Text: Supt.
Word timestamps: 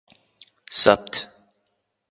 Supt. 0.81 1.29